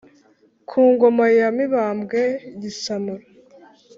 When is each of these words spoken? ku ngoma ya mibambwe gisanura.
ku 0.69 0.79
ngoma 0.91 1.25
ya 1.37 1.47
mibambwe 1.57 2.21
gisanura. 2.61 3.25